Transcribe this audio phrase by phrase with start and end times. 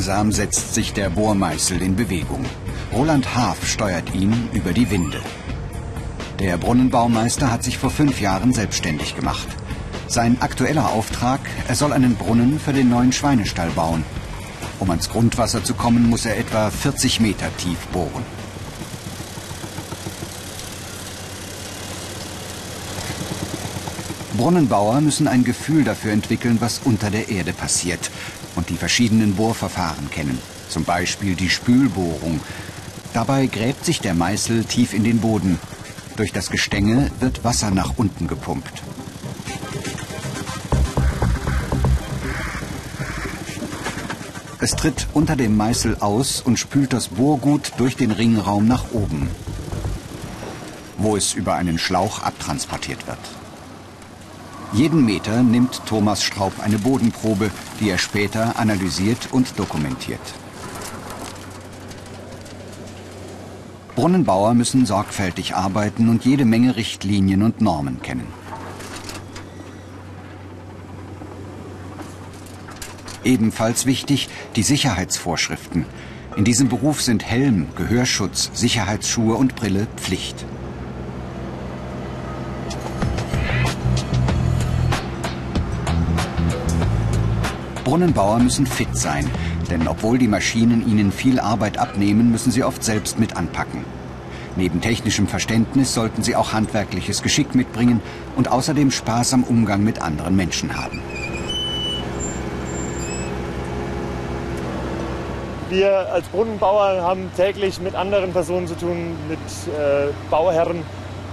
[0.00, 2.42] Langsam setzt sich der Bohrmeißel in Bewegung.
[2.90, 5.20] Roland Haaf steuert ihn über die Winde.
[6.38, 9.46] Der Brunnenbaumeister hat sich vor fünf Jahren selbstständig gemacht.
[10.08, 14.02] Sein aktueller Auftrag, er soll einen Brunnen für den neuen Schweinestall bauen.
[14.78, 18.24] Um ans Grundwasser zu kommen, muss er etwa 40 Meter tief bohren.
[24.38, 28.10] Brunnenbauer müssen ein Gefühl dafür entwickeln, was unter der Erde passiert
[28.56, 30.38] und die verschiedenen Bohrverfahren kennen.
[30.68, 32.40] Zum Beispiel die Spülbohrung.
[33.12, 35.58] Dabei gräbt sich der Meißel tief in den Boden.
[36.16, 38.82] Durch das Gestänge wird Wasser nach unten gepumpt.
[44.62, 49.30] Es tritt unter dem Meißel aus und spült das Bohrgut durch den Ringraum nach oben,
[50.98, 53.18] wo es über einen Schlauch abtransportiert wird.
[54.72, 60.20] Jeden Meter nimmt Thomas Straub eine Bodenprobe, die er später analysiert und dokumentiert.
[63.96, 68.28] Brunnenbauer müssen sorgfältig arbeiten und jede Menge Richtlinien und Normen kennen.
[73.24, 75.84] Ebenfalls wichtig die Sicherheitsvorschriften.
[76.36, 80.46] In diesem Beruf sind Helm, Gehörschutz, Sicherheitsschuhe und Brille Pflicht.
[87.90, 89.28] Brunnenbauer müssen fit sein,
[89.68, 93.84] denn obwohl die Maschinen ihnen viel Arbeit abnehmen, müssen sie oft selbst mit anpacken.
[94.54, 98.00] Neben technischem Verständnis sollten sie auch handwerkliches Geschick mitbringen
[98.36, 101.02] und außerdem Spaß am Umgang mit anderen Menschen haben.
[105.68, 109.40] Wir als Brunnenbauer haben täglich mit anderen Personen zu tun, mit
[109.74, 110.84] äh, Bauherren,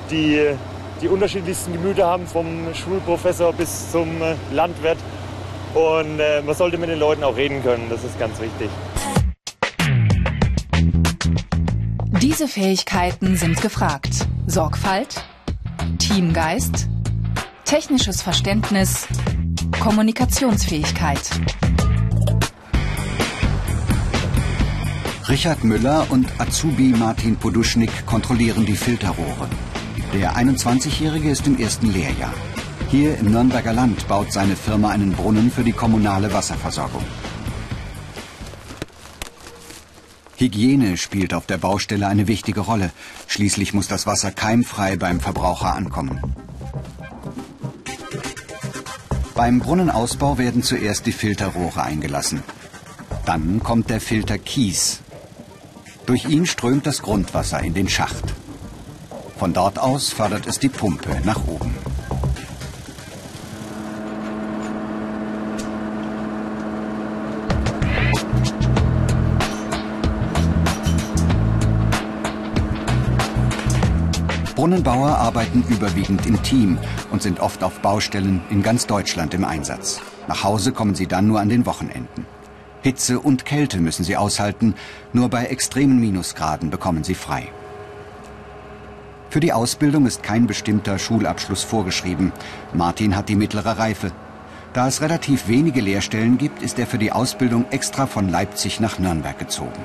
[0.10, 0.56] die
[1.04, 4.98] die unterschiedlichsten Gemüter haben, vom Schulprofessor bis zum äh, Landwirt.
[5.74, 8.70] Und äh, man sollte mit den Leuten auch reden können, das ist ganz wichtig.
[12.22, 14.28] Diese Fähigkeiten sind gefragt.
[14.48, 15.24] Sorgfalt,
[16.00, 16.88] Teamgeist,
[17.66, 19.08] technisches Verständnis,
[19.80, 21.20] Kommunikationsfähigkeit.
[25.30, 29.50] Richard Müller und Azubi Martin Poduschnik kontrollieren die Filterrohre.
[30.14, 32.34] Der 21-Jährige ist im ersten Lehrjahr.
[32.90, 37.03] Hier im Nürnberger Land baut seine Firma einen Brunnen für die kommunale Wasserversorgung.
[40.38, 42.92] Hygiene spielt auf der Baustelle eine wichtige Rolle.
[43.28, 46.34] Schließlich muss das Wasser keimfrei beim Verbraucher ankommen.
[49.36, 52.42] Beim Brunnenausbau werden zuerst die Filterrohre eingelassen.
[53.25, 55.02] Dann kommt der Filter Kies.
[56.06, 58.34] Durch ihn strömt das Grundwasser in den Schacht.
[59.38, 61.75] Von dort aus fördert es die Pumpe nach oben.
[74.68, 76.78] Brunnenbauer arbeiten überwiegend im Team
[77.10, 80.02] und sind oft auf Baustellen in ganz Deutschland im Einsatz.
[80.28, 82.26] Nach Hause kommen sie dann nur an den Wochenenden.
[82.82, 84.76] Hitze und Kälte müssen sie aushalten,
[85.14, 87.48] nur bei extremen Minusgraden bekommen sie frei.
[89.30, 92.34] Für die Ausbildung ist kein bestimmter Schulabschluss vorgeschrieben.
[92.74, 94.12] Martin hat die mittlere Reife.
[94.74, 99.00] Da es relativ wenige Lehrstellen gibt, ist er für die Ausbildung extra von Leipzig nach
[99.00, 99.82] Nürnberg gezogen.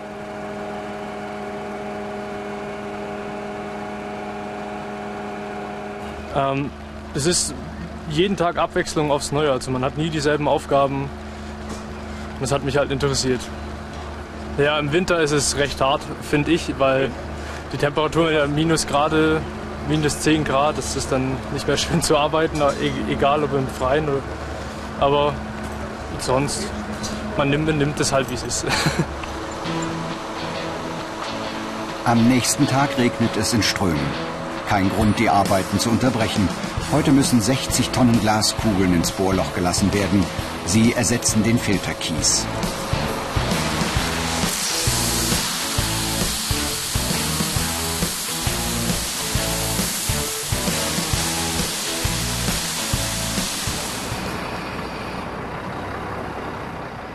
[6.34, 6.70] Ähm,
[7.14, 7.54] es ist
[8.10, 9.50] jeden Tag Abwechslung aufs Neue.
[9.52, 11.08] Also man hat nie dieselben Aufgaben.
[12.40, 13.40] Das hat mich halt interessiert.
[14.58, 17.10] Ja, im Winter ist es recht hart, finde ich, weil
[17.72, 19.40] die Temperatur ja Minusgrade,
[19.88, 23.66] minus 10 Grad, das ist dann nicht mehr schön zu arbeiten, e-, egal ob im
[23.66, 24.20] Freien oder.
[25.00, 25.32] Aber
[26.18, 26.66] sonst,
[27.36, 28.66] man nimmt, man nimmt es halt, wie es ist.
[32.04, 34.31] Am nächsten Tag regnet es in Strömen.
[34.72, 36.48] Kein Grund, die Arbeiten zu unterbrechen.
[36.92, 40.24] Heute müssen 60 Tonnen Glaskugeln ins Bohrloch gelassen werden.
[40.64, 42.46] Sie ersetzen den Filterkies.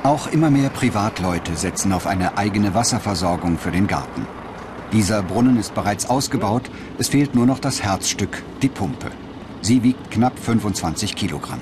[0.04, 4.28] Auch immer mehr Privatleute setzen auf eine eigene Wasserversorgung für den Garten.
[4.94, 9.12] Dieser Brunnen ist bereits ausgebaut, es fehlt nur noch das Herzstück, die Pumpe.
[9.62, 11.60] Sie wiegt knapp 25 Kilogramm.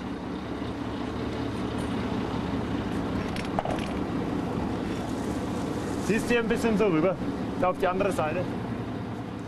[6.08, 7.16] Siehst du hier ein bisschen so rüber,
[7.60, 8.44] da auf die andere Seite.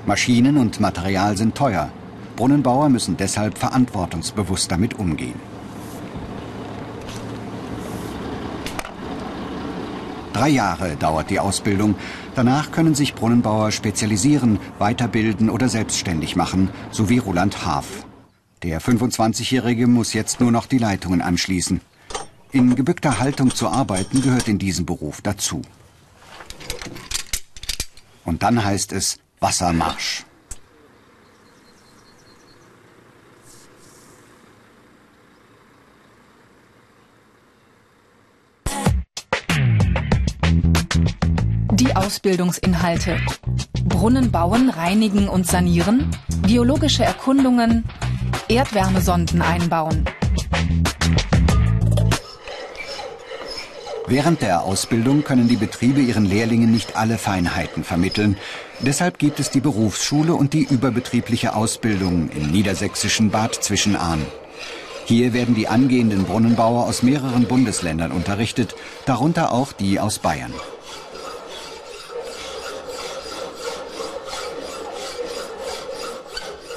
[0.07, 1.89] Maschinen und Material sind teuer.
[2.35, 5.39] Brunnenbauer müssen deshalb verantwortungsbewusst damit umgehen.
[10.37, 11.95] Drei Jahre dauert die Ausbildung.
[12.35, 18.05] Danach können sich Brunnenbauer spezialisieren, weiterbilden oder selbstständig machen, so wie Roland Haaf.
[18.61, 21.81] Der 25-Jährige muss jetzt nur noch die Leitungen anschließen.
[22.51, 25.63] In gebückter Haltung zu arbeiten gehört in diesem Beruf dazu.
[28.23, 30.23] Und dann heißt es Wassermarsch.
[42.07, 43.17] Ausbildungsinhalte.
[43.83, 46.09] Brunnen bauen, reinigen und sanieren,
[46.47, 47.83] biologische Erkundungen,
[48.47, 50.05] Erdwärmesonden einbauen.
[54.07, 58.37] Während der Ausbildung können die Betriebe ihren Lehrlingen nicht alle Feinheiten vermitteln.
[58.79, 64.25] Deshalb gibt es die Berufsschule und die überbetriebliche Ausbildung im niedersächsischen Bad Zwischenahn.
[65.03, 68.75] Hier werden die angehenden Brunnenbauer aus mehreren Bundesländern unterrichtet,
[69.05, 70.53] darunter auch die aus Bayern.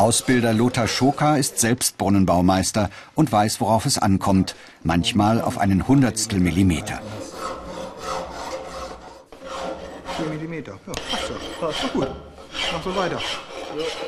[0.00, 6.40] Ausbilder Lothar Schoka ist selbst Brunnenbaumeister und weiß, worauf es ankommt, manchmal auf einen Hundertstel
[6.40, 7.00] Millimeter.
[10.16, 12.08] 4 Millimeter, ja, passt doch, passt doch gut.
[12.72, 13.18] Mach so weiter.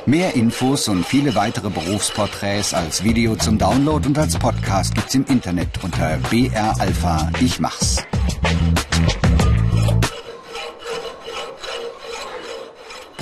[0.07, 5.27] Mehr Infos und viele weitere Berufsporträts als Video zum Download und als Podcast gibt's im
[5.27, 8.03] Internet unter BR Alpha Ich mach's.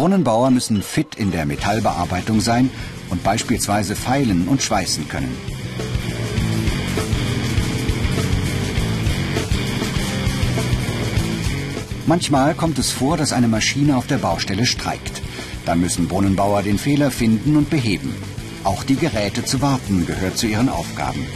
[0.00, 2.70] Brunnenbauer müssen fit in der Metallbearbeitung sein
[3.10, 5.36] und beispielsweise feilen und schweißen können.
[12.06, 15.20] Manchmal kommt es vor, dass eine Maschine auf der Baustelle streikt.
[15.66, 18.14] Dann müssen Brunnenbauer den Fehler finden und beheben.
[18.64, 21.26] Auch die Geräte zu warten gehört zu ihren Aufgaben.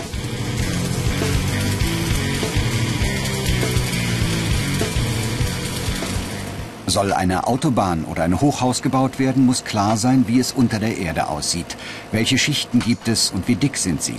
[6.94, 10.96] Soll eine Autobahn oder ein Hochhaus gebaut werden, muss klar sein, wie es unter der
[10.96, 11.76] Erde aussieht.
[12.12, 14.14] Welche Schichten gibt es und wie dick sind sie?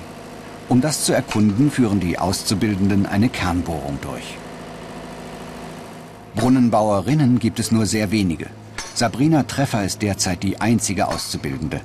[0.68, 4.36] Um das zu erkunden, führen die Auszubildenden eine Kernbohrung durch.
[6.36, 8.48] Brunnenbauerinnen gibt es nur sehr wenige.
[8.94, 11.80] Sabrina Treffer ist derzeit die einzige Auszubildende.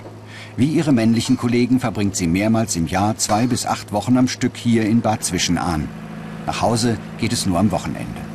[0.56, 4.56] Wie ihre männlichen Kollegen verbringt sie mehrmals im Jahr zwei bis acht Wochen am Stück
[4.56, 5.88] hier in Bad Zwischenahn.
[6.46, 8.29] Nach Hause geht es nur am Wochenende.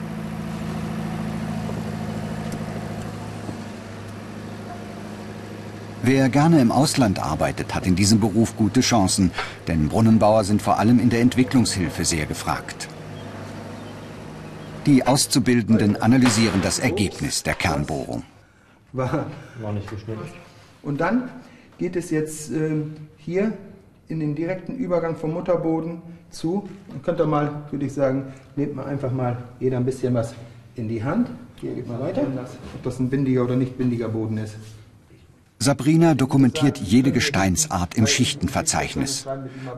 [6.08, 9.32] Wer gerne im Ausland arbeitet, hat in diesem Beruf gute Chancen,
[9.68, 12.88] denn Brunnenbauer sind vor allem in der Entwicklungshilfe sehr gefragt.
[14.86, 18.22] Die Auszubildenden analysieren das Ergebnis der Kernbohrung.
[18.94, 19.26] War,
[19.60, 20.22] war nicht geschnitten.
[20.84, 21.28] Und dann
[21.80, 22.84] geht es jetzt äh,
[23.18, 23.54] hier
[24.08, 26.70] in den direkten Übergang vom Mutterboden zu.
[26.90, 30.36] Dann könnt ihr mal, würde ich sagen, nehmt mal einfach mal jeder ein bisschen was
[30.76, 31.32] in die Hand.
[31.56, 32.28] Hier geht mal weiter,
[32.76, 34.56] ob das ein bindiger oder nicht bindiger Boden ist.
[35.58, 39.26] Sabrina dokumentiert jede Gesteinsart im Schichtenverzeichnis.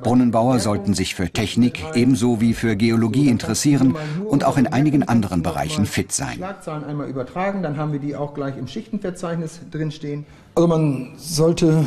[0.02, 3.96] Brunnenbauer sollten sich für Technik ebenso wie für Geologie interessieren
[4.26, 6.38] und auch in einigen anderen Bereichen fit sein.
[6.38, 10.26] Schlagzahlen einmal übertragen, dann haben wir die auch gleich im Schichtenverzeichnis drinstehen.
[10.56, 11.86] Also man sollte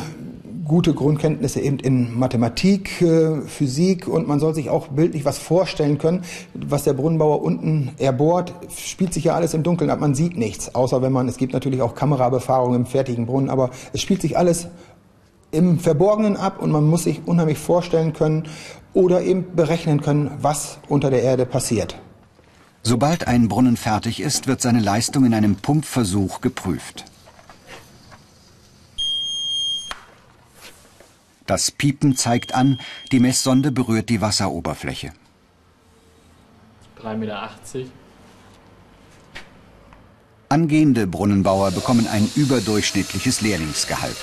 [0.71, 5.97] gute Grundkenntnisse eben in Mathematik, äh, Physik und man soll sich auch bildlich was vorstellen
[5.97, 6.23] können,
[6.53, 10.73] was der Brunnenbauer unten erbohrt, spielt sich ja alles im Dunkeln ab, man sieht nichts,
[10.73, 14.37] außer wenn man, es gibt natürlich auch Kamerabefahrung im fertigen Brunnen, aber es spielt sich
[14.37, 14.69] alles
[15.51, 18.47] im Verborgenen ab und man muss sich unheimlich vorstellen können
[18.93, 21.97] oder eben berechnen können, was unter der Erde passiert.
[22.81, 27.10] Sobald ein Brunnen fertig ist, wird seine Leistung in einem Pumpversuch geprüft.
[31.51, 32.79] Das Piepen zeigt an,
[33.11, 35.11] die Messsonde berührt die Wasseroberfläche.
[37.03, 37.49] 3,80 Meter.
[40.47, 44.15] Angehende Brunnenbauer bekommen ein überdurchschnittliches Lehrlingsgehalt.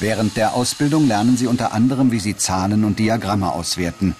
[0.00, 4.16] Während der Ausbildung lernen sie unter anderem, wie sie Zahlen und Diagramme auswerten.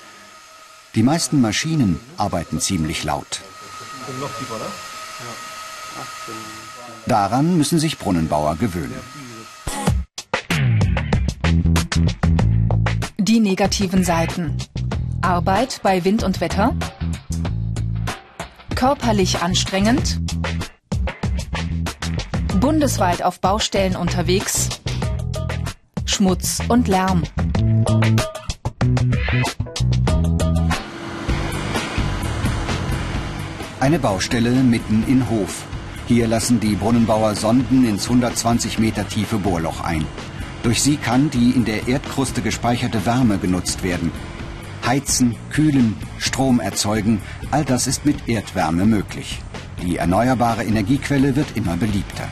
[0.94, 3.40] Die meisten Maschinen arbeiten ziemlich laut.
[7.06, 9.17] Daran müssen sich Brunnenbauer gewöhnen.
[13.28, 14.56] Die negativen Seiten.
[15.20, 16.74] Arbeit bei Wind und Wetter.
[18.74, 20.18] Körperlich anstrengend.
[22.58, 24.70] Bundesweit auf Baustellen unterwegs.
[26.06, 27.22] Schmutz und Lärm.
[33.78, 35.66] Eine Baustelle mitten in Hof.
[36.06, 40.06] Hier lassen die Brunnenbauer Sonden ins 120 Meter tiefe Bohrloch ein.
[40.62, 44.12] Durch sie kann die in der Erdkruste gespeicherte Wärme genutzt werden.
[44.84, 49.40] Heizen, kühlen, Strom erzeugen, all das ist mit Erdwärme möglich.
[49.82, 52.28] Die erneuerbare Energiequelle wird immer beliebter.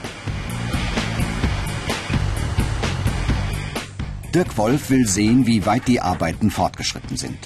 [4.34, 7.38] Dirk Wolf will sehen, wie weit die Arbeiten fortgeschritten sind.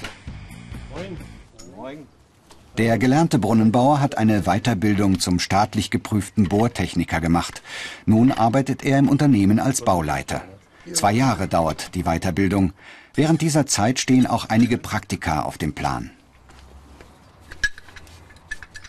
[2.78, 7.62] Der gelernte Brunnenbauer hat eine Weiterbildung zum staatlich geprüften Bohrtechniker gemacht.
[8.06, 10.42] Nun arbeitet er im Unternehmen als Bauleiter.
[10.92, 12.72] Zwei Jahre dauert die Weiterbildung.
[13.14, 16.10] Während dieser Zeit stehen auch einige Praktika auf dem Plan.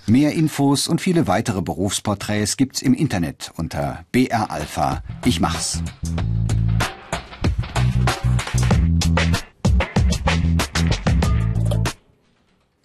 [0.07, 5.03] Mehr Infos und viele weitere Berufsporträts gibt's im Internet unter BR Alpha.
[5.25, 5.81] Ich mach's.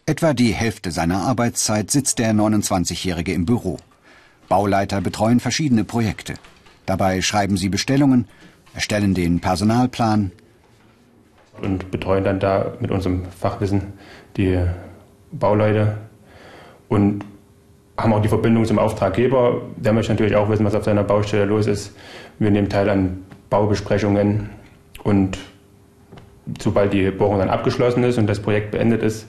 [0.05, 3.79] Etwa die Hälfte seiner Arbeitszeit sitzt der 29-Jährige im Büro.
[4.49, 6.35] Bauleiter betreuen verschiedene Projekte.
[6.87, 8.29] Dabei schreiben sie Bestellungen,
[8.77, 10.31] erstellen den Personalplan
[11.63, 13.95] und betreuen dann da mit unserem Fachwissen
[14.37, 14.61] die
[15.33, 15.97] Bauleute
[16.89, 17.25] und
[17.97, 19.63] haben auch die Verbindung zum Auftraggeber.
[19.77, 21.97] Der möchte natürlich auch wissen, was auf seiner Baustelle los ist.
[22.39, 24.51] Wir nehmen teil an Baubesprechungen
[25.03, 25.39] und
[26.61, 29.27] sobald die Bohrung dann abgeschlossen ist und das Projekt beendet ist,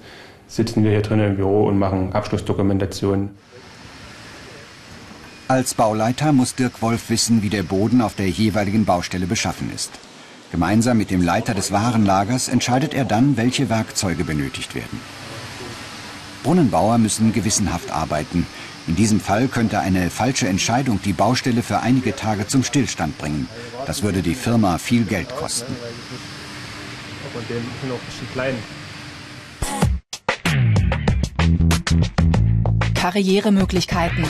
[0.47, 3.29] sitzen wir hier drinnen im Büro und machen Abschlussdokumentation.
[5.49, 9.91] Als Bauleiter muss Dirk Wolf wissen, wie der Boden auf der jeweiligen Baustelle beschaffen ist.
[10.51, 14.99] Gemeinsam mit dem Leiter des Warenlagers entscheidet er dann, welche Werkzeuge benötigt werden.
[16.43, 18.45] Brunnenbauer müssen gewissenhaft arbeiten.
[18.87, 23.47] In diesem Fall könnte eine falsche Entscheidung die Baustelle für einige Tage zum Stillstand bringen.
[23.85, 25.73] Das würde die Firma viel Geld kosten.
[32.95, 34.25] Karrieremöglichkeiten.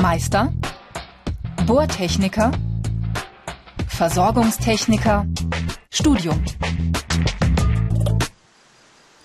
[0.00, 0.50] Meister,
[1.66, 2.52] Bohrtechniker,
[3.86, 5.26] Versorgungstechniker,
[5.90, 6.42] Studium.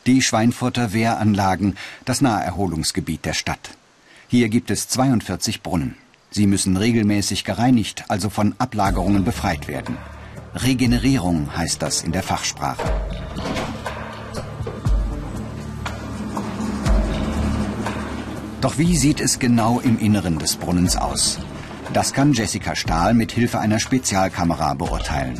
[0.05, 3.69] Die Schweinfurter Wehranlagen, das Naherholungsgebiet der Stadt.
[4.27, 5.95] Hier gibt es 42 Brunnen.
[6.29, 9.97] Sie müssen regelmäßig gereinigt, also von Ablagerungen befreit werden.
[10.55, 12.83] Regenerierung heißt das in der Fachsprache.
[18.65, 21.37] Doch wie sieht es genau im Inneren des Brunnens aus?
[21.93, 25.39] Das kann Jessica Stahl mit Hilfe einer Spezialkamera beurteilen.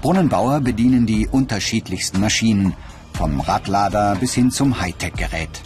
[0.00, 2.74] Brunnenbauer bedienen die unterschiedlichsten Maschinen,
[3.14, 5.60] vom Radlader bis hin zum Hightech-Gerät.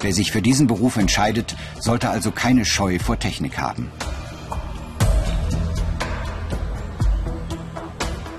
[0.00, 3.90] Wer sich für diesen Beruf entscheidet, sollte also keine Scheu vor Technik haben.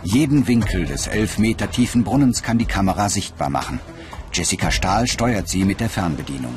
[0.01, 3.79] Jeden Winkel des elf Meter tiefen Brunnens kann die Kamera sichtbar machen.
[4.33, 6.55] Jessica Stahl steuert sie mit der Fernbedienung.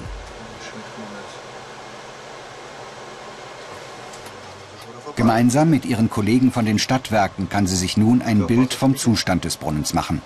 [5.17, 9.45] Gemeinsam mit ihren Kollegen von den Stadtwerken kann sie sich nun ein Bild vom Zustand
[9.45, 10.23] des Brunnens machen.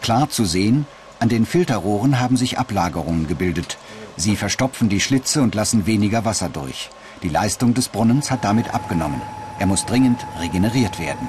[0.00, 0.86] Klar zu sehen,
[1.18, 3.76] an den Filterrohren haben sich Ablagerungen gebildet.
[4.16, 6.90] Sie verstopfen die Schlitze und lassen weniger Wasser durch.
[7.22, 9.20] Die Leistung des Brunnens hat damit abgenommen.
[9.58, 11.28] Er muss dringend regeneriert werden.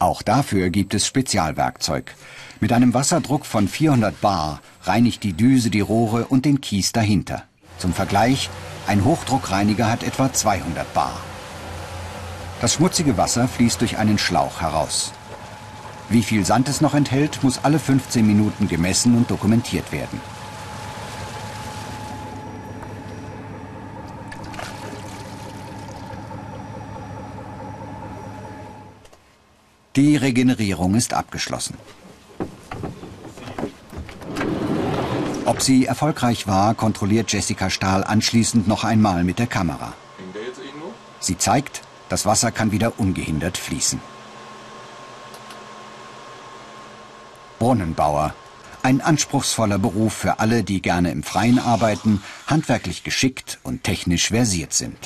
[0.00, 2.14] Auch dafür gibt es Spezialwerkzeug.
[2.58, 7.42] Mit einem Wasserdruck von 400 Bar reinigt die Düse die Rohre und den Kies dahinter.
[7.76, 8.48] Zum Vergleich,
[8.86, 11.12] ein Hochdruckreiniger hat etwa 200 Bar.
[12.62, 15.12] Das schmutzige Wasser fließt durch einen Schlauch heraus.
[16.08, 20.18] Wie viel Sand es noch enthält, muss alle 15 Minuten gemessen und dokumentiert werden.
[29.96, 31.76] Die Regenerierung ist abgeschlossen.
[35.46, 39.94] Ob sie erfolgreich war, kontrolliert Jessica Stahl anschließend noch einmal mit der Kamera.
[41.18, 44.00] Sie zeigt, das Wasser kann wieder ungehindert fließen.
[47.58, 48.32] Brunnenbauer.
[48.82, 54.72] Ein anspruchsvoller Beruf für alle, die gerne im Freien arbeiten, handwerklich geschickt und technisch versiert
[54.72, 54.96] sind.